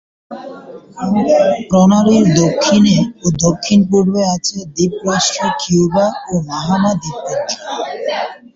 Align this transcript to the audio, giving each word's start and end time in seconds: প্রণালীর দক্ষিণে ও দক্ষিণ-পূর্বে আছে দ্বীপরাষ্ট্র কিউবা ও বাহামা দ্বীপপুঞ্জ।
প্রণালীর 1.69 2.25
দক্ষিণে 2.39 2.95
ও 3.19 3.37
দক্ষিণ-পূর্বে 3.45 4.21
আছে 4.35 4.57
দ্বীপরাষ্ট্র 4.75 5.41
কিউবা 5.61 6.05
ও 6.27 6.43
বাহামা 6.47 6.91
দ্বীপপুঞ্জ। 7.01 7.49